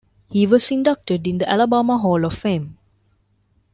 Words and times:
He 0.31 0.47
was 0.47 0.71
inducted 0.71 1.27
in 1.27 1.37
the 1.37 1.47
Alabama 1.47 1.99
Hall 1.99 2.25
of 2.25 2.33
Fame. 2.33 2.75